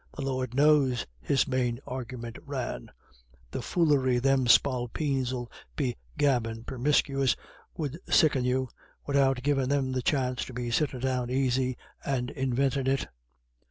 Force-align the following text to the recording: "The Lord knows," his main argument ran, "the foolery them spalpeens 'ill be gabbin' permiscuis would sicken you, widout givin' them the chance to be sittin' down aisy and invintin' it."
"The 0.15 0.23
Lord 0.23 0.55
knows," 0.55 1.05
his 1.21 1.47
main 1.47 1.79
argument 1.85 2.39
ran, 2.43 2.89
"the 3.51 3.61
foolery 3.61 4.17
them 4.17 4.47
spalpeens 4.47 5.31
'ill 5.31 5.51
be 5.75 5.95
gabbin' 6.17 6.63
permiscuis 6.63 7.35
would 7.77 7.99
sicken 8.09 8.43
you, 8.43 8.67
widout 9.05 9.43
givin' 9.43 9.69
them 9.69 9.91
the 9.91 10.01
chance 10.01 10.43
to 10.45 10.53
be 10.53 10.71
sittin' 10.71 11.01
down 11.01 11.29
aisy 11.29 11.77
and 12.03 12.31
invintin' 12.31 12.87
it." 12.87 13.09